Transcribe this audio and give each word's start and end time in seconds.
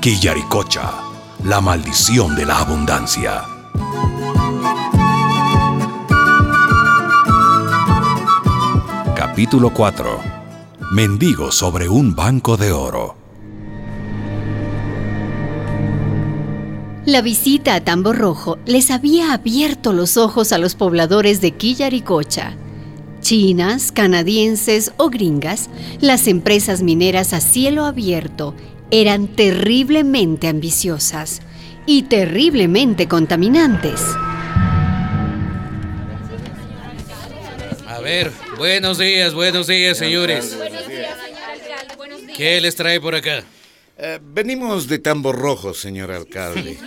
Quillaricocha, 0.00 0.94
la 1.44 1.60
maldición 1.60 2.34
de 2.34 2.46
la 2.46 2.60
abundancia. 2.60 3.42
Capítulo 9.14 9.74
4. 9.74 10.18
Mendigo 10.92 11.52
sobre 11.52 11.90
un 11.90 12.14
banco 12.14 12.56
de 12.56 12.72
oro. 12.72 13.14
La 17.04 17.20
visita 17.20 17.74
a 17.74 17.84
Tambo 17.84 18.14
Rojo 18.14 18.56
les 18.64 18.90
había 18.90 19.34
abierto 19.34 19.92
los 19.92 20.16
ojos 20.16 20.52
a 20.52 20.58
los 20.58 20.76
pobladores 20.76 21.42
de 21.42 21.50
Quillaricocha. 21.50 22.56
Chinas, 23.20 23.92
canadienses 23.92 24.92
o 24.96 25.10
gringas, 25.10 25.68
las 26.00 26.26
empresas 26.26 26.80
mineras 26.80 27.34
a 27.34 27.40
cielo 27.42 27.84
abierto 27.84 28.54
eran 28.90 29.28
terriblemente 29.28 30.48
ambiciosas 30.48 31.40
y 31.86 32.02
terriblemente 32.02 33.08
contaminantes. 33.08 34.00
A 37.86 38.00
ver, 38.00 38.32
buenos 38.56 38.98
días, 38.98 39.34
buenos 39.34 39.66
días, 39.66 39.98
señores. 39.98 40.56
¿Qué 42.36 42.60
les 42.60 42.74
trae 42.76 43.00
por 43.00 43.14
acá? 43.14 43.44
Eh, 43.98 44.18
venimos 44.22 44.88
de 44.88 44.98
Tambo 44.98 45.32
Rojo, 45.32 45.74
señor 45.74 46.10
alcalde. 46.10 46.78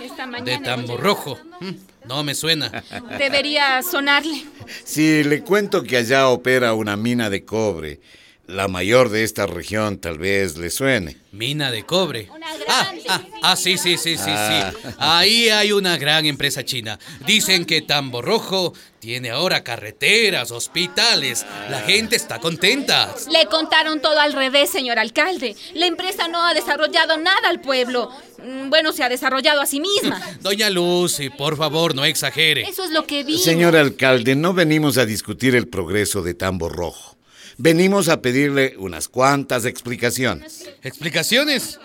De 0.44 0.58
Tambo 0.58 0.96
Rojo. 0.96 1.38
Mm, 1.60 1.70
No 2.08 2.24
me 2.24 2.34
suena. 2.34 2.82
Debería 3.18 3.80
sonarle. 3.82 4.44
Si 4.82 5.22
le 5.22 5.42
cuento 5.42 5.84
que 5.84 5.96
allá 5.98 6.28
opera 6.28 6.74
una 6.74 6.96
mina 6.96 7.30
de 7.30 7.44
cobre, 7.44 8.00
la 8.46 8.68
mayor 8.68 9.08
de 9.08 9.24
esta 9.24 9.46
región 9.46 9.98
tal 9.98 10.18
vez 10.18 10.56
le 10.58 10.70
suene. 10.70 11.16
Mina 11.32 11.70
de 11.70 11.84
cobre. 11.84 12.28
Ah, 12.68 12.92
ah, 13.08 13.22
ah, 13.42 13.56
sí, 13.56 13.78
sí, 13.78 13.96
sí, 13.96 14.16
sí, 14.16 14.30
sí. 14.30 14.92
Ahí 14.98 15.48
hay 15.48 15.72
una 15.72 15.96
gran 15.96 16.26
empresa 16.26 16.64
china. 16.64 16.98
Dicen 17.26 17.64
que 17.64 17.82
Tambo 17.82 18.22
Rojo 18.22 18.72
tiene 19.00 19.30
ahora 19.30 19.64
carreteras, 19.64 20.50
hospitales. 20.50 21.44
La 21.70 21.80
gente 21.80 22.16
está 22.16 22.38
contenta. 22.38 23.14
Le 23.30 23.46
contaron 23.46 24.00
todo 24.00 24.18
al 24.20 24.32
revés, 24.32 24.70
señor 24.70 24.98
alcalde. 24.98 25.56
La 25.74 25.86
empresa 25.86 26.28
no 26.28 26.44
ha 26.46 26.54
desarrollado 26.54 27.16
nada 27.16 27.48
al 27.48 27.60
pueblo. 27.60 28.10
Mm, 28.42 28.68
Bueno, 28.68 28.92
se 28.92 29.02
ha 29.02 29.08
desarrollado 29.08 29.60
a 29.60 29.66
sí 29.66 29.80
misma. 29.80 30.20
Doña 30.40 30.70
Lucy, 30.70 31.30
por 31.30 31.56
favor, 31.56 31.94
no 31.94 32.04
exagere. 32.04 32.62
Eso 32.62 32.84
es 32.84 32.90
lo 32.90 33.06
que 33.06 33.24
vi. 33.24 33.38
Señor 33.38 33.74
alcalde, 33.76 34.36
no 34.36 34.52
venimos 34.52 34.98
a 34.98 35.06
discutir 35.06 35.56
el 35.56 35.66
progreso 35.66 36.22
de 36.22 36.34
Tambo 36.34 36.68
Rojo. 36.68 37.14
Venimos 37.56 38.08
a 38.08 38.20
pedirle 38.20 38.74
unas 38.78 39.08
cuantas 39.08 39.64
explicaciones. 39.64 40.68
¿Explicaciones? 40.82 41.78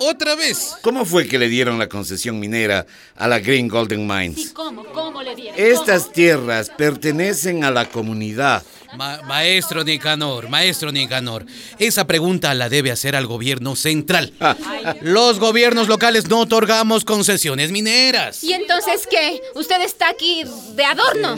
¿Otra 0.00 0.34
vez? 0.34 0.74
¿Cómo 0.82 1.04
fue 1.04 1.26
que 1.26 1.38
le 1.38 1.48
dieron 1.48 1.78
la 1.78 1.88
concesión 1.88 2.38
minera 2.38 2.86
a 3.16 3.28
la 3.28 3.38
Green 3.40 3.68
Golden 3.68 4.06
Mines? 4.06 4.50
¿Cómo? 4.52 4.84
¿Cómo 4.86 5.22
le 5.22 5.34
dieron? 5.34 5.54
Estas 5.58 6.12
tierras 6.12 6.70
pertenecen 6.76 7.64
a 7.64 7.70
la 7.70 7.86
comunidad. 7.88 8.62
Ma- 8.96 9.20
maestro 9.26 9.84
Nicanor, 9.84 10.48
maestro 10.48 10.90
Nicanor, 10.90 11.44
esa 11.78 12.06
pregunta 12.06 12.54
la 12.54 12.70
debe 12.70 12.90
hacer 12.90 13.16
al 13.16 13.26
gobierno 13.26 13.76
central. 13.76 14.32
Los 15.02 15.38
gobiernos 15.38 15.88
locales 15.88 16.26
no 16.28 16.40
otorgamos 16.40 17.04
concesiones 17.04 17.70
mineras. 17.70 18.42
¿Y 18.42 18.54
entonces 18.54 19.06
qué? 19.10 19.42
¿Usted 19.54 19.82
está 19.82 20.08
aquí 20.08 20.42
de 20.74 20.84
adorno? 20.84 21.36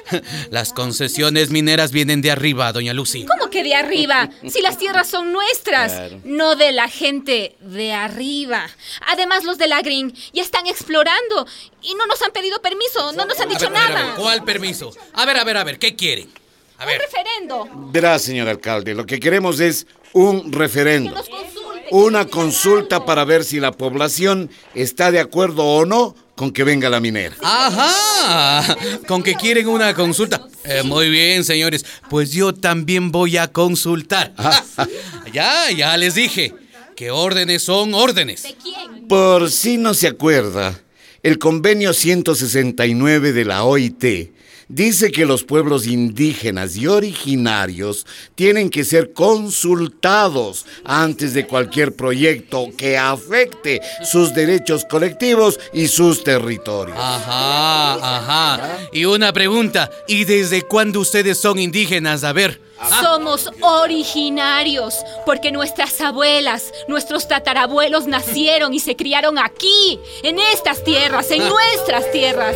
Las 0.50 0.72
concesiones 0.72 1.50
mineras 1.50 1.92
vienen 1.92 2.20
de 2.20 2.32
arriba, 2.32 2.72
doña 2.72 2.92
Lucy. 2.94 3.26
¿Cómo 3.26 3.48
que 3.48 3.62
de 3.62 3.74
arriba? 3.76 4.28
Si 4.48 4.60
las 4.60 4.76
tierras 4.78 5.06
son 5.08 5.32
nuestras, 5.32 6.12
no 6.24 6.56
de 6.56 6.72
la 6.72 6.88
gente 6.88 7.54
de 7.60 7.92
arriba. 8.04 8.66
Además, 9.12 9.44
los 9.44 9.58
de 9.58 9.68
la 9.68 9.80
Green 9.82 10.14
ya 10.32 10.42
están 10.42 10.66
explorando 10.66 11.46
y 11.82 11.94
no 11.94 12.06
nos 12.06 12.20
han 12.22 12.32
pedido 12.32 12.60
permiso, 12.60 13.12
no 13.12 13.24
nos 13.26 13.38
han 13.40 13.48
A 13.48 13.50
dicho 13.54 13.70
ver, 13.70 13.76
a 13.78 13.80
ver, 13.80 13.90
a 13.90 13.94
ver, 13.94 14.04
nada. 14.04 14.16
¿Cuál 14.16 14.44
permiso? 14.44 14.92
A 15.14 15.24
ver, 15.24 15.36
a 15.36 15.44
ver, 15.44 15.56
a 15.56 15.64
ver, 15.64 15.78
¿qué 15.78 15.94
quieren? 15.96 16.30
A 16.78 16.82
Un 16.84 16.88
ver. 16.90 17.00
referendo. 17.00 17.68
Verá, 17.92 18.18
señor 18.18 18.48
alcalde, 18.48 18.94
lo 18.94 19.04
que 19.06 19.18
queremos 19.18 19.58
es 19.60 19.86
un 20.12 20.52
referendo. 20.52 21.14
Una 21.90 22.26
consulta 22.26 23.04
para 23.06 23.24
ver 23.24 23.44
si 23.44 23.60
la 23.60 23.72
población 23.72 24.50
está 24.74 25.10
de 25.10 25.20
acuerdo 25.20 25.64
o 25.64 25.86
no 25.86 26.14
con 26.34 26.52
que 26.52 26.62
venga 26.62 26.88
la 26.90 27.00
minera. 27.00 27.34
Ajá, 27.42 28.76
con 29.08 29.22
que 29.22 29.34
quieren 29.34 29.66
una 29.68 29.94
consulta. 29.94 30.46
Eh, 30.64 30.82
muy 30.84 31.08
bien, 31.08 31.44
señores, 31.44 31.84
pues 32.10 32.30
yo 32.30 32.54
también 32.54 33.10
voy 33.10 33.38
a 33.38 33.48
consultar. 33.50 34.34
ya, 35.32 35.70
ya 35.70 35.96
les 35.96 36.14
dije 36.14 36.54
que 36.98 37.12
órdenes 37.12 37.62
son 37.62 37.94
órdenes. 37.94 38.42
¿De 38.42 38.56
quién? 38.60 39.06
Por 39.06 39.52
si 39.52 39.78
no 39.78 39.94
se 39.94 40.08
acuerda, 40.08 40.82
el 41.22 41.38
convenio 41.38 41.92
169 41.92 43.32
de 43.32 43.44
la 43.44 43.62
OIT 43.62 44.32
dice 44.66 45.12
que 45.12 45.24
los 45.24 45.44
pueblos 45.44 45.86
indígenas 45.86 46.76
y 46.76 46.88
originarios 46.88 48.04
tienen 48.34 48.68
que 48.68 48.82
ser 48.82 49.12
consultados 49.12 50.66
antes 50.82 51.34
de 51.34 51.46
cualquier 51.46 51.94
proyecto 51.94 52.66
que 52.76 52.98
afecte 52.98 53.80
sus 54.02 54.34
derechos 54.34 54.84
colectivos 54.84 55.60
y 55.72 55.86
sus 55.86 56.24
territorios. 56.24 56.98
Ajá, 56.98 57.94
ajá. 57.94 58.78
Y 58.92 59.04
una 59.04 59.32
pregunta, 59.32 59.88
¿y 60.08 60.24
desde 60.24 60.62
cuándo 60.62 60.98
ustedes 60.98 61.38
son 61.38 61.60
indígenas? 61.60 62.24
A 62.24 62.32
ver. 62.32 62.67
Somos 63.00 63.50
originarios, 63.60 64.94
porque 65.26 65.50
nuestras 65.52 66.00
abuelas, 66.00 66.72
nuestros 66.86 67.26
tatarabuelos 67.28 68.06
nacieron 68.06 68.72
y 68.72 68.80
se 68.80 68.96
criaron 68.96 69.38
aquí, 69.38 69.98
en 70.22 70.38
estas 70.38 70.84
tierras, 70.84 71.30
en 71.30 71.48
nuestras 71.48 72.10
tierras. 72.12 72.54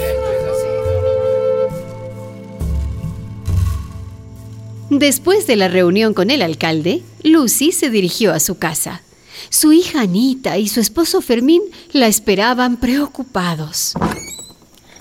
Después 4.91 5.47
de 5.47 5.57
la 5.57 5.69
reunión 5.69 6.15
con 6.15 6.31
el 6.31 6.43
alcalde, 6.43 7.03
Lucy 7.23 7.73
se 7.73 7.91
dirigió 7.91 8.33
a 8.33 8.41
su 8.41 8.59
casa. 8.59 9.03
Su 9.49 9.73
hija 9.73 10.03
Anita 10.03 10.59
y 10.59 10.69
su 10.69 10.81
esposo 10.81 11.21
Fermín 11.21 11.63
la 11.93 12.07
esperaban 12.07 12.77
preocupados. 12.77 13.95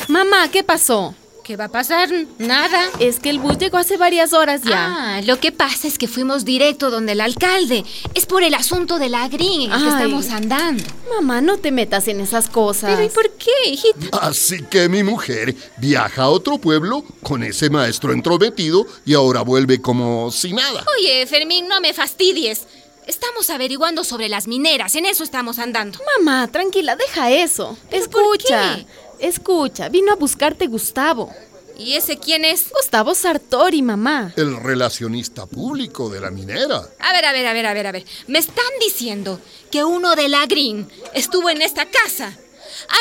Mamá, 0.08 0.50
¿qué 0.52 0.64
pasó? 0.64 1.14
¿Qué 1.52 1.58
va 1.58 1.66
a 1.66 1.68
pasar? 1.68 2.10
Nada. 2.38 2.90
Es 3.00 3.20
que 3.20 3.30
el 3.30 3.40
bus 3.40 3.58
llegó 3.58 3.78
hace 3.78 3.98
varias 3.98 4.32
horas 4.32 4.62
ya. 4.62 5.18
Ah, 5.18 5.22
lo 5.22 5.38
que 5.42 5.52
pasa 5.52 5.86
es 5.86 5.98
que 5.98 6.08
fuimos 6.08 6.46
directo 6.46 6.90
donde 6.90 7.12
el 7.12 7.20
alcalde. 7.20 7.84
Es 8.14 8.26
por 8.26 8.42
el 8.42 8.54
asunto 8.54 9.00
de 9.00 9.10
la 9.10 9.28
green 9.28 9.64
en 9.64 9.74
el 9.74 9.84
que 9.84 9.90
estamos 9.90 10.30
andando. 10.30 10.82
Mamá, 11.14 11.42
no 11.42 11.58
te 11.58 11.74
metas 11.74 12.08
en 12.08 12.22
esas 12.22 12.48
cosas. 12.48 12.92
Pero 12.92 13.04
¿y 13.04 13.10
por 13.10 13.30
qué, 13.32 13.70
hijita? 13.70 14.18
Así 14.22 14.64
que 14.64 14.88
mi 14.88 15.04
mujer 15.04 15.54
viaja 15.76 16.22
a 16.24 16.30
otro 16.30 16.58
pueblo 16.58 17.04
con 17.22 17.44
ese 17.44 17.70
maestro 17.70 18.14
entrometido 18.14 18.86
y 19.04 19.14
ahora 19.14 19.42
vuelve 19.42 19.82
como 19.82 20.32
si 20.32 20.54
nada. 20.54 20.86
Oye, 20.98 21.28
Fermín, 21.28 21.68
no 21.68 21.82
me 21.82 21.94
fastidies. 21.94 22.66
Estamos 23.08 23.50
averiguando 23.50 24.06
sobre 24.06 24.30
las 24.30 24.48
mineras, 24.48 24.96
en 24.96 25.06
eso 25.06 25.26
estamos 25.26 25.60
andando. 25.60 26.00
Mamá, 26.18 26.48
tranquila, 26.48 26.96
deja 26.96 27.30
eso. 27.30 27.78
¿Pero 27.90 28.10
por 28.10 28.22
escucha, 28.38 28.86
escucha, 29.22 29.90
vino 29.90 30.12
a 30.12 30.16
buscarte 30.16 30.68
Gustavo. 30.68 31.34
¿Y 31.78 31.94
ese 31.94 32.18
quién 32.18 32.46
es? 32.46 32.72
Gustavo 32.72 33.16
Sartori, 33.16 33.82
mamá. 33.82 34.34
El 34.36 34.58
relacionista 34.58 35.46
público 35.48 36.10
de 36.10 36.20
la 36.20 36.30
minera. 36.30 36.88
A 37.00 37.14
ver, 37.14 37.26
a 37.26 37.32
ver, 37.32 37.48
a 37.48 37.54
ver, 37.54 37.66
a 37.66 37.74
ver, 37.74 37.88
a 37.88 37.92
ver. 37.92 38.06
Me 38.28 38.40
están 38.40 38.66
diciendo 38.80 39.40
que 39.72 39.84
uno 39.84 40.16
de 40.16 40.30
la 40.30 40.46
Green 40.46 40.88
estuvo 41.14 41.50
en 41.50 41.62
esta 41.62 41.86
casa. 41.86 42.38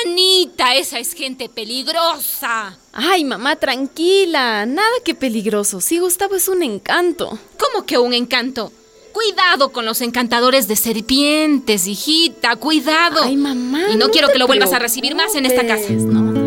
Anita, 0.04 0.74
esa 0.74 0.98
es 0.98 1.12
gente 1.12 1.48
peligrosa. 1.48 2.78
Ay, 2.92 3.24
mamá, 3.24 3.56
tranquila. 3.56 4.64
Nada 4.66 4.96
que 5.04 5.14
peligroso. 5.14 5.80
Sí, 5.80 5.98
Gustavo 5.98 6.36
es 6.36 6.48
un 6.48 6.62
encanto. 6.62 7.38
¿Cómo 7.58 7.84
que 7.84 7.98
un 7.98 8.14
encanto? 8.14 8.72
Cuidado 9.12 9.70
con 9.70 9.84
los 9.84 10.00
encantadores 10.00 10.68
de 10.68 10.76
serpientes, 10.76 11.86
hijita, 11.86 12.56
cuidado. 12.56 13.20
Ay, 13.22 13.36
mamá. 13.36 13.90
Y 13.92 13.96
no, 13.96 14.08
quiero 14.08 14.28
te 14.28 14.34
que 14.34 14.38
lo 14.38 14.46
vuelvas 14.46 14.72
a 14.72 14.78
recibir 14.78 15.14
más 15.14 15.34
en 15.34 15.46
esta 15.46 15.66
casa. 15.66 15.90
no. 15.90 16.40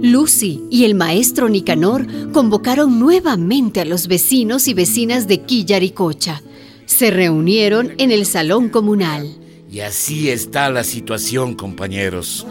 Lucy 0.00 0.64
y 0.70 0.84
el 0.84 0.94
maestro 0.94 1.48
Nicanor 1.48 2.06
convocaron 2.32 2.98
nuevamente 2.98 3.80
a 3.80 3.84
los 3.84 4.08
vecinos 4.08 4.66
y 4.68 4.74
vecinas 4.74 5.26
de 5.28 5.42
Quillaricocha. 5.42 6.42
Se 6.86 7.10
reunieron 7.10 7.92
en 7.98 8.10
el 8.10 8.24
salón 8.24 8.70
comunal. 8.70 9.36
Y 9.70 9.80
así 9.80 10.30
está 10.30 10.70
la 10.70 10.82
situación, 10.82 11.54
compañeros. 11.54 12.46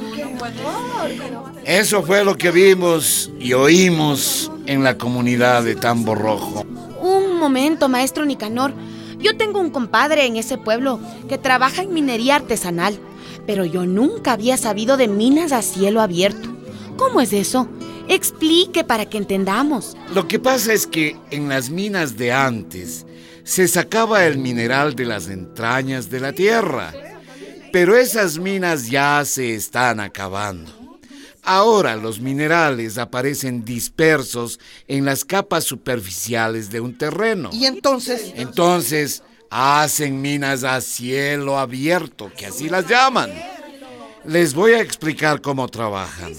Eso 1.65 2.03
fue 2.03 2.23
lo 2.23 2.37
que 2.37 2.51
vimos 2.51 3.31
y 3.39 3.53
oímos 3.53 4.51
en 4.67 4.83
la 4.83 4.97
comunidad 4.97 5.63
de 5.63 5.75
Tambo 5.75 6.13
Rojo. 6.13 6.63
Momento, 7.37 7.89
maestro 7.89 8.25
Nicanor. 8.25 8.73
Yo 9.19 9.37
tengo 9.37 9.59
un 9.59 9.69
compadre 9.69 10.25
en 10.25 10.35
ese 10.35 10.57
pueblo 10.57 10.99
que 11.27 11.37
trabaja 11.37 11.81
en 11.81 11.93
minería 11.93 12.35
artesanal, 12.35 12.99
pero 13.45 13.65
yo 13.65 13.85
nunca 13.85 14.33
había 14.33 14.57
sabido 14.57 14.97
de 14.97 15.07
minas 15.07 15.51
a 15.51 15.61
cielo 15.61 16.01
abierto. 16.01 16.49
¿Cómo 16.97 17.21
es 17.21 17.33
eso? 17.33 17.67
Explique 18.07 18.83
para 18.83 19.05
que 19.05 19.17
entendamos. 19.17 19.95
Lo 20.13 20.27
que 20.27 20.39
pasa 20.39 20.73
es 20.73 20.87
que 20.87 21.17
en 21.31 21.49
las 21.49 21.69
minas 21.69 22.17
de 22.17 22.31
antes 22.31 23.05
se 23.43 23.67
sacaba 23.67 24.25
el 24.25 24.37
mineral 24.37 24.95
de 24.95 25.05
las 25.05 25.29
entrañas 25.29 26.09
de 26.09 26.19
la 26.19 26.33
tierra. 26.33 26.93
Pero 27.71 27.95
esas 27.95 28.37
minas 28.37 28.89
ya 28.89 29.23
se 29.25 29.55
están 29.55 29.99
acabando. 29.99 30.76
Ahora 31.49 31.95
los 31.95 32.19
minerales 32.19 32.97
aparecen 32.97 33.63
dispersos 33.63 34.59
en 34.85 35.05
las 35.05 35.23
capas 35.23 35.63
superficiales 35.63 36.69
de 36.69 36.81
un 36.81 36.97
terreno. 36.97 37.51
¿Y 37.53 37.67
entonces? 37.67 38.33
Entonces 38.35 39.23
hacen 39.49 40.21
minas 40.21 40.65
a 40.65 40.81
cielo 40.81 41.57
abierto, 41.57 42.29
que 42.35 42.47
así 42.47 42.67
las 42.67 42.85
llaman. 42.85 43.31
Les 44.25 44.53
voy 44.53 44.73
a 44.73 44.81
explicar 44.81 45.39
cómo 45.39 45.69
trabajan. 45.69 46.33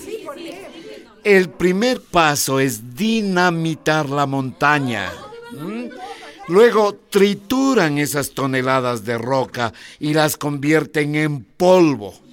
El 1.24 1.48
primer 1.48 2.02
paso 2.02 2.60
es 2.60 2.94
dinamitar 2.94 4.10
la 4.10 4.26
montaña. 4.26 5.10
¿Mm? 5.52 5.86
Luego 6.48 6.98
trituran 7.08 7.96
esas 7.96 8.32
toneladas 8.32 9.06
de 9.06 9.16
roca 9.16 9.72
y 9.98 10.12
las 10.12 10.36
convierten 10.36 11.14
en 11.14 11.44
polvo. 11.44 12.27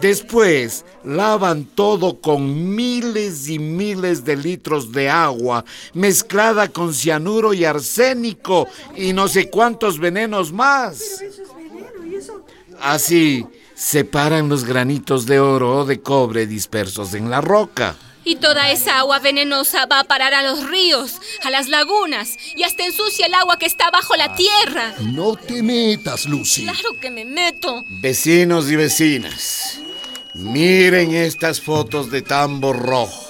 Después 0.00 0.84
lavan 1.04 1.64
todo 1.64 2.20
con 2.20 2.74
miles 2.74 3.48
y 3.48 3.58
miles 3.58 4.24
de 4.24 4.36
litros 4.36 4.92
de 4.92 5.08
agua 5.08 5.64
mezclada 5.92 6.68
con 6.68 6.94
cianuro 6.94 7.52
y 7.52 7.64
arsénico 7.64 8.68
y 8.96 9.12
no 9.12 9.28
sé 9.28 9.50
cuántos 9.50 9.98
venenos 9.98 10.52
más. 10.52 11.22
Así 12.80 13.44
separan 13.74 14.48
los 14.48 14.64
granitos 14.64 15.26
de 15.26 15.40
oro 15.40 15.78
o 15.78 15.84
de 15.84 16.00
cobre 16.00 16.46
dispersos 16.46 17.14
en 17.14 17.30
la 17.30 17.40
roca. 17.40 17.96
Y 18.24 18.36
toda 18.36 18.70
esa 18.70 18.98
agua 18.98 19.20
venenosa 19.20 19.86
va 19.86 20.00
a 20.00 20.04
parar 20.04 20.34
a 20.34 20.42
los 20.42 20.68
ríos, 20.68 21.14
a 21.44 21.50
las 21.50 21.68
lagunas 21.68 22.36
y 22.56 22.62
hasta 22.62 22.84
ensucia 22.84 23.26
el 23.26 23.32
agua 23.32 23.58
que 23.58 23.64
está 23.64 23.90
bajo 23.90 24.16
la 24.16 24.34
tierra. 24.36 24.94
No 25.00 25.34
te 25.34 25.62
metas, 25.62 26.26
Lucy. 26.26 26.64
Claro 26.64 27.00
que 27.00 27.10
me 27.10 27.24
meto. 27.24 27.84
Vecinos 27.88 28.70
y 28.70 28.76
vecinas, 28.76 29.80
miren 30.34 31.14
estas 31.14 31.60
fotos 31.60 32.10
de 32.10 32.22
tambo 32.22 32.72
rojo. 32.72 33.28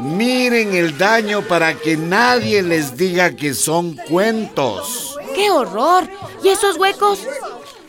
Miren 0.00 0.74
el 0.74 0.96
daño 0.96 1.42
para 1.42 1.74
que 1.74 1.96
nadie 1.96 2.62
les 2.62 2.96
diga 2.96 3.34
que 3.34 3.52
son 3.52 3.96
cuentos. 4.08 5.16
¡Qué 5.34 5.50
horror! 5.50 6.08
¿Y 6.44 6.48
esos 6.48 6.76
huecos? 6.76 7.20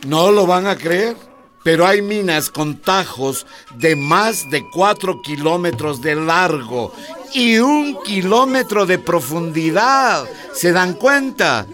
No 0.08 0.32
lo 0.32 0.48
van 0.48 0.66
a 0.66 0.76
creer, 0.76 1.16
pero 1.64 1.86
hay 1.86 2.02
minas 2.02 2.50
con 2.50 2.78
tajos 2.78 3.46
de 3.76 3.96
más 3.96 4.50
de 4.50 4.64
4 4.72 5.22
kilómetros 5.22 6.02
de 6.02 6.16
largo 6.16 6.94
y 7.34 7.60
un 7.60 8.02
kilómetro 8.04 8.86
de 8.86 8.98
profundidad. 8.98 10.28
¿Se 10.54 10.72
dan 10.72 10.94
cuenta? 10.94 11.68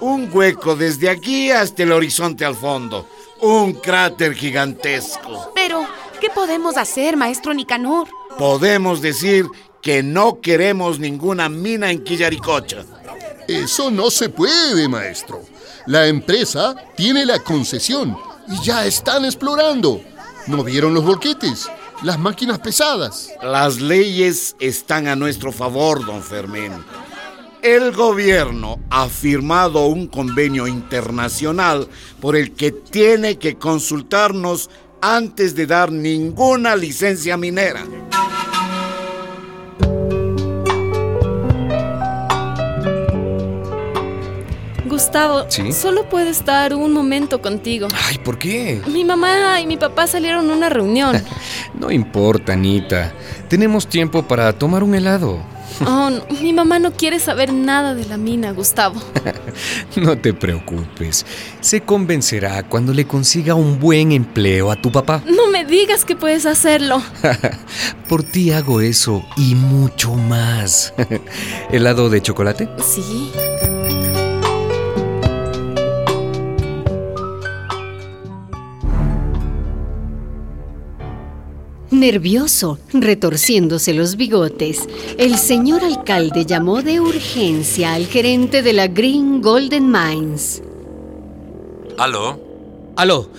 Un 0.00 0.30
hueco 0.32 0.76
desde 0.76 1.10
aquí 1.10 1.50
hasta 1.50 1.82
el 1.82 1.92
horizonte 1.92 2.44
al 2.44 2.54
fondo. 2.54 3.06
Un 3.42 3.72
cráter 3.74 4.34
gigantesco. 4.34 5.52
Pero, 5.54 5.86
¿qué 6.20 6.28
podemos 6.30 6.76
hacer, 6.76 7.16
maestro 7.16 7.54
Nicanor? 7.54 8.08
Podemos 8.38 9.00
decir 9.00 9.46
que 9.80 10.02
no 10.02 10.40
queremos 10.40 10.98
ninguna 10.98 11.48
mina 11.48 11.90
en 11.90 12.04
Quillaricocha. 12.04 12.84
Eso 13.48 13.90
no 13.90 14.10
se 14.10 14.28
puede, 14.28 14.88
maestro. 14.88 15.42
La 15.86 16.06
empresa 16.06 16.74
tiene 16.96 17.24
la 17.24 17.38
concesión 17.38 18.16
y 18.48 18.62
ya 18.62 18.84
están 18.84 19.24
explorando. 19.24 20.02
¿No 20.46 20.62
vieron 20.62 20.94
los 20.94 21.04
volquetes? 21.04 21.68
Las 22.02 22.18
máquinas 22.18 22.58
pesadas. 22.58 23.30
Las 23.42 23.80
leyes 23.80 24.54
están 24.60 25.08
a 25.08 25.16
nuestro 25.16 25.52
favor, 25.52 26.04
don 26.04 26.22
Fermín. 26.22 26.72
El 27.62 27.92
gobierno 27.92 28.78
ha 28.88 29.06
firmado 29.08 29.84
un 29.84 30.06
convenio 30.06 30.66
internacional 30.66 31.88
por 32.18 32.34
el 32.34 32.52
que 32.52 32.70
tiene 32.72 33.36
que 33.36 33.56
consultarnos 33.56 34.70
antes 35.02 35.54
de 35.54 35.66
dar 35.66 35.92
ninguna 35.92 36.74
licencia 36.74 37.36
minera. 37.36 37.84
Gustavo, 44.86 45.44
solo 45.72 46.08
puedo 46.08 46.30
estar 46.30 46.74
un 46.74 46.94
momento 46.94 47.42
contigo. 47.42 47.88
Ay, 48.08 48.16
¿por 48.24 48.38
qué? 48.38 48.80
Mi 48.86 49.04
mamá 49.04 49.60
y 49.60 49.66
mi 49.66 49.76
papá 49.76 50.06
salieron 50.06 50.48
a 50.48 50.54
una 50.54 50.70
reunión. 50.70 51.22
no 51.78 51.90
importa, 51.90 52.54
Anita. 52.54 53.12
Tenemos 53.48 53.86
tiempo 53.86 54.26
para 54.26 54.50
tomar 54.54 54.82
un 54.82 54.94
helado. 54.94 55.59
Oh, 55.86 56.10
mi 56.42 56.52
mamá 56.52 56.78
no 56.78 56.92
quiere 56.92 57.18
saber 57.18 57.52
nada 57.52 57.94
de 57.94 58.04
la 58.04 58.16
mina, 58.16 58.52
Gustavo. 58.52 59.00
no 59.96 60.18
te 60.18 60.34
preocupes. 60.34 61.24
Se 61.60 61.80
convencerá 61.82 62.62
cuando 62.64 62.92
le 62.92 63.06
consiga 63.06 63.54
un 63.54 63.78
buen 63.78 64.12
empleo 64.12 64.70
a 64.70 64.76
tu 64.76 64.92
papá. 64.92 65.22
No 65.26 65.48
me 65.50 65.64
digas 65.64 66.04
que 66.04 66.16
puedes 66.16 66.46
hacerlo. 66.46 67.02
Por 68.08 68.22
ti 68.22 68.52
hago 68.52 68.80
eso 68.80 69.24
y 69.36 69.54
mucho 69.54 70.14
más. 70.14 70.92
¿Helado 71.70 72.10
de 72.10 72.22
chocolate? 72.22 72.68
Sí. 72.82 73.30
Nervioso, 82.00 82.78
retorciéndose 82.94 83.92
los 83.92 84.16
bigotes, 84.16 84.88
el 85.18 85.36
señor 85.36 85.84
alcalde 85.84 86.46
llamó 86.46 86.80
de 86.80 86.98
urgencia 86.98 87.92
al 87.92 88.06
gerente 88.06 88.62
de 88.62 88.72
la 88.72 88.86
Green 88.86 89.42
Golden 89.42 89.92
Mines. 89.92 90.62
¿Aló? 91.98 92.40
Aló, 92.96 93.30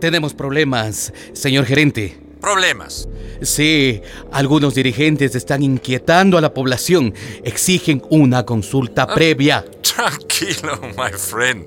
tenemos 0.00 0.32
problemas, 0.32 1.12
señor 1.34 1.66
gerente. 1.66 2.18
¿Problemas? 2.40 3.06
Sí, 3.42 4.00
algunos 4.32 4.74
dirigentes 4.74 5.34
están 5.34 5.62
inquietando 5.62 6.38
a 6.38 6.40
la 6.40 6.54
población. 6.54 7.12
Exigen 7.44 8.02
una 8.08 8.46
consulta 8.46 9.02
Ah. 9.02 9.14
previa. 9.14 9.66
Tranquilo, 9.82 10.80
my 10.96 11.12
friend. 11.12 11.66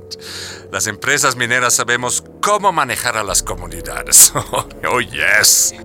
Las 0.71 0.87
empresas 0.87 1.35
mineras 1.35 1.75
sabemos 1.75 2.23
cómo 2.41 2.71
manejar 2.71 3.15
a 3.15 3.23
las 3.23 3.43
comunidades. 3.43 4.33
oh, 4.35 5.01
yes. 5.01 5.75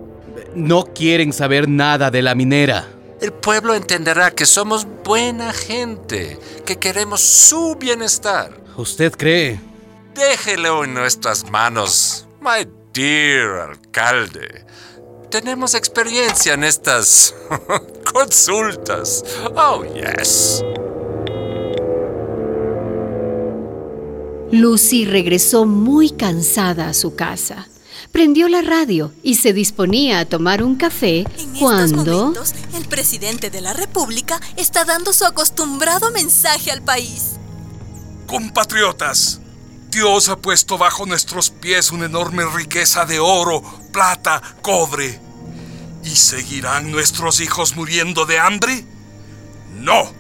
No 0.56 0.86
quieren 0.86 1.34
saber 1.34 1.68
nada 1.68 2.10
de 2.10 2.22
la 2.22 2.34
minera. 2.34 2.88
El 3.20 3.30
pueblo 3.30 3.74
entenderá 3.74 4.30
que 4.30 4.46
somos 4.46 4.86
buena 5.04 5.52
gente, 5.52 6.38
que 6.64 6.76
queremos 6.78 7.20
su 7.20 7.76
bienestar. 7.76 8.58
¿Usted 8.74 9.12
cree? 9.12 9.60
Déjelo 10.14 10.84
en 10.84 10.94
nuestras 10.94 11.50
manos, 11.50 12.26
my 12.40 12.66
dear 12.94 13.68
alcalde. 13.68 14.64
Tenemos 15.30 15.74
experiencia 15.74 16.54
en 16.54 16.64
estas 16.64 17.34
consultas. 18.14 19.22
Oh, 19.54 19.84
yes. 19.84 20.64
Lucy 24.52 25.04
regresó 25.04 25.66
muy 25.66 26.12
cansada 26.12 26.88
a 26.88 26.94
su 26.94 27.14
casa. 27.14 27.68
Prendió 28.16 28.48
la 28.48 28.62
radio 28.62 29.12
y 29.22 29.34
se 29.34 29.52
disponía 29.52 30.20
a 30.20 30.24
tomar 30.24 30.62
un 30.62 30.76
café 30.76 31.26
cuando... 31.58 31.98
Momentos, 31.98 32.54
el 32.72 32.88
presidente 32.88 33.50
de 33.50 33.60
la 33.60 33.74
República 33.74 34.40
está 34.56 34.86
dando 34.86 35.12
su 35.12 35.26
acostumbrado 35.26 36.10
mensaje 36.12 36.70
al 36.70 36.80
país. 36.80 37.32
Compatriotas, 38.26 39.42
Dios 39.90 40.30
ha 40.30 40.38
puesto 40.38 40.78
bajo 40.78 41.04
nuestros 41.04 41.50
pies 41.50 41.90
una 41.90 42.06
enorme 42.06 42.46
riqueza 42.46 43.04
de 43.04 43.20
oro, 43.20 43.62
plata, 43.92 44.40
cobre. 44.62 45.20
¿Y 46.02 46.16
seguirán 46.16 46.90
nuestros 46.90 47.40
hijos 47.40 47.76
muriendo 47.76 48.24
de 48.24 48.38
hambre? 48.38 48.86
No, 49.74 50.10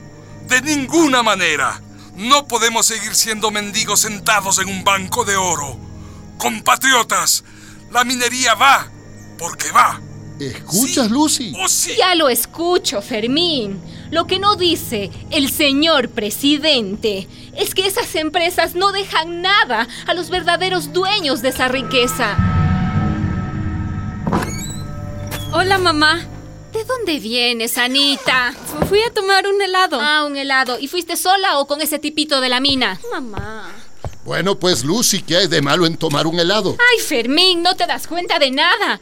de 0.48 0.60
ninguna 0.60 1.22
manera. 1.22 1.80
No 2.14 2.46
podemos 2.46 2.84
seguir 2.84 3.14
siendo 3.14 3.50
mendigos 3.50 4.00
sentados 4.00 4.58
en 4.58 4.68
un 4.68 4.84
banco 4.84 5.24
de 5.24 5.38
oro. 5.38 5.78
Compatriotas, 6.36 7.42
la 7.90 8.04
minería 8.04 8.54
va, 8.54 8.90
porque 9.38 9.70
va. 9.72 10.00
¿Escuchas, 10.38 11.10
Lucy? 11.10 11.54
¡Oh, 11.58 11.68
sí! 11.68 11.94
Ya 11.96 12.14
lo 12.14 12.28
escucho, 12.28 13.00
Fermín. 13.00 13.80
Lo 14.10 14.26
que 14.26 14.38
no 14.38 14.54
dice 14.54 15.10
el 15.30 15.50
señor 15.50 16.10
presidente 16.10 17.26
es 17.56 17.74
que 17.74 17.86
esas 17.86 18.14
empresas 18.14 18.74
no 18.74 18.92
dejan 18.92 19.40
nada 19.40 19.88
a 20.06 20.14
los 20.14 20.28
verdaderos 20.28 20.92
dueños 20.92 21.40
de 21.40 21.48
esa 21.48 21.68
riqueza. 21.68 22.36
Hola, 25.52 25.78
mamá. 25.78 26.26
¿De 26.72 26.84
dónde 26.84 27.18
vienes, 27.18 27.78
Anita? 27.78 28.52
Fui 28.90 29.00
a 29.00 29.14
tomar 29.14 29.46
un 29.46 29.62
helado. 29.62 29.98
Ah, 29.98 30.24
un 30.26 30.36
helado. 30.36 30.78
¿Y 30.78 30.88
fuiste 30.88 31.16
sola 31.16 31.58
o 31.58 31.66
con 31.66 31.80
ese 31.80 31.98
tipito 31.98 32.42
de 32.42 32.50
la 32.50 32.60
mina? 32.60 33.00
Mamá. 33.10 33.85
Bueno, 34.26 34.58
pues 34.58 34.82
Lucy, 34.82 35.22
¿qué 35.22 35.36
hay 35.36 35.46
de 35.46 35.62
malo 35.62 35.86
en 35.86 35.96
tomar 35.96 36.26
un 36.26 36.40
helado? 36.40 36.76
Ay, 36.90 36.98
Fermín, 36.98 37.62
no 37.62 37.76
te 37.76 37.86
das 37.86 38.08
cuenta 38.08 38.40
de 38.40 38.50
nada. 38.50 39.00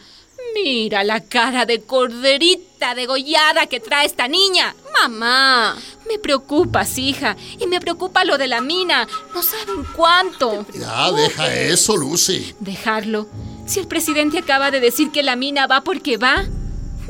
Mira 0.54 1.02
la 1.02 1.21
cara 1.21 1.64
de 1.64 1.81
corderita 1.81 2.95
degollada 2.95 3.66
que 3.66 3.81
trae 3.81 4.04
esta 4.04 4.28
niña. 4.28 4.76
Mamá. 5.00 5.76
Me 6.07 6.19
preocupas, 6.19 6.99
hija. 6.99 7.38
Y 7.59 7.66
me 7.66 7.81
preocupa 7.81 8.26
lo 8.26 8.37
de 8.37 8.49
la 8.49 8.61
mina. 8.61 9.09
No 9.35 9.43
saben 9.43 9.87
cuánto. 9.97 10.66
Ya, 10.78 11.11
deja 11.11 11.54
eso, 11.54 11.97
Lucy. 11.97 12.54
Dejarlo. 12.61 13.26
Si 13.64 13.81
el 13.81 13.88
presidente 13.88 14.40
acaba 14.40 14.71
de 14.71 14.81
decir 14.81 15.11
que 15.11 15.23
la 15.23 15.37
mina 15.37 15.66
va 15.66 15.81
porque 15.81 16.19
va. 16.19 16.45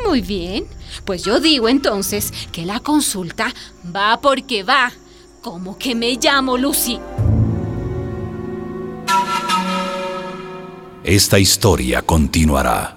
Muy 0.06 0.20
bien. 0.20 0.68
Pues 1.04 1.24
yo 1.24 1.40
digo 1.40 1.68
entonces 1.68 2.32
que 2.52 2.64
la 2.64 2.78
consulta 2.78 3.52
va 3.94 4.20
porque 4.20 4.62
va. 4.62 4.92
Como 5.42 5.76
que 5.76 5.96
me 5.96 6.14
llamo 6.14 6.56
Lucy. 6.56 7.00
Esta 11.04 11.38
historia 11.38 12.00
continuará. 12.00 12.96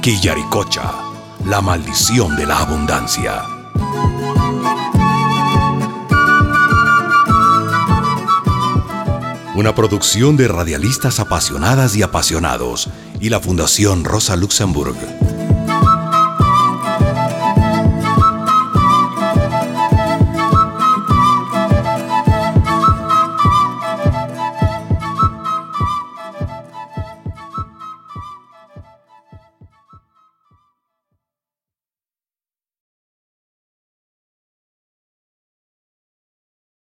Quillaricocha, 0.00 0.94
la 1.44 1.60
maldición 1.60 2.34
de 2.36 2.46
la 2.46 2.60
abundancia. 2.60 3.42
Una 9.54 9.74
producción 9.74 10.38
de 10.38 10.48
radialistas 10.48 11.20
apasionadas 11.20 11.94
y 11.94 12.02
apasionados 12.02 12.88
y 13.20 13.28
la 13.28 13.38
Fundación 13.38 14.04
Rosa 14.04 14.34
Luxemburg. 14.34 15.17